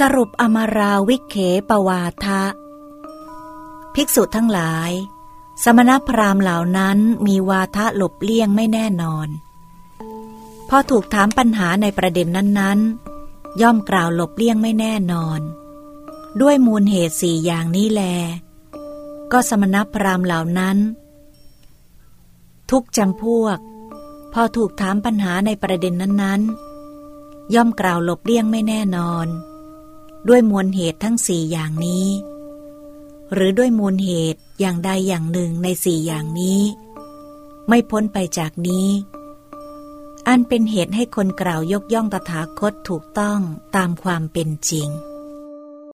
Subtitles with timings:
[0.00, 1.36] สรุปอมาราวิเค
[1.68, 2.42] ปวาทะ
[3.94, 4.90] ภิกษุทั้งหลาย
[5.64, 9.28] สมณพราหมณ์เหล่านั้นมีวาทะหลบเลี่ยงไม่แน่นอน
[10.68, 15.40] พอถูกถามปัญหาในประเด็นนั้นๆ ย่อมกล่าวหลบเลี่ยงไม่แน่นอน
[16.40, 18.02] ด้วยมูลเหตุสี่อย่างนี้แล
[19.32, 20.76] ก็สมณพราหมณ์เหล่านั้น
[22.70, 23.58] ทุกจำพวก
[24.32, 29.26] พอถูกถามปัญหาในประเด็นนั้นๆ ย่อมกล่าวหลบเลี่ยงไม่แน่นอน
[30.28, 32.08] ด้วยมวลเหตุทั้งสี่อย่างนี้
[33.32, 36.62] หรือด้วยมูลเหตุอย่างใดอย่างหนึ่งในสี่อย่างนี้
[37.68, 38.88] ไม่พ้นไปจากนี้
[40.28, 43.40] อันเป็นเหตุให้คนกล่าวยกย่องตถาคตถูกต้อง
[43.76, 44.88] ตามความเป็นจริง